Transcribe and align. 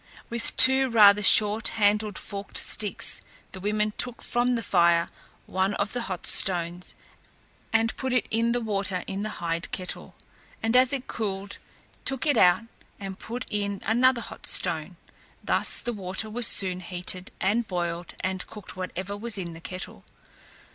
With 0.31 0.57
two 0.57 0.89
rather 0.89 1.21
short 1.21 1.67
handled 1.77 2.17
forked 2.17 2.57
sticks, 2.57 3.21
the 3.51 3.59
women 3.59 3.93
took 3.99 4.23
from 4.23 4.55
the 4.55 4.63
fire 4.63 5.07
one 5.45 5.75
of 5.75 5.93
the 5.93 6.01
hot 6.01 6.25
stones, 6.25 6.95
and 7.71 7.95
put 7.97 8.11
it 8.11 8.25
in 8.31 8.51
the 8.51 8.61
water 8.61 9.03
in 9.05 9.21
the 9.21 9.29
hide 9.37 9.71
kettle, 9.71 10.15
and 10.63 10.75
as 10.75 10.91
it 10.91 11.05
cooled, 11.05 11.59
took 12.03 12.25
it 12.25 12.35
out 12.35 12.63
and 12.99 13.19
put 13.19 13.45
in 13.51 13.79
another 13.85 14.21
hot 14.21 14.47
stone. 14.47 14.97
Thus 15.43 15.77
the 15.77 15.93
water 15.93 16.31
was 16.31 16.47
soon 16.47 16.79
heated, 16.79 17.29
and 17.39 17.67
boiled 17.67 18.15
and 18.21 18.47
cooked 18.47 18.75
whatever 18.75 19.15
was 19.15 19.37
in 19.37 19.53
the 19.53 19.61
kettle. 19.61 20.03